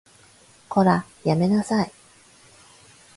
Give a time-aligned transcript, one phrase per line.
[0.67, 1.91] こら、やめなさい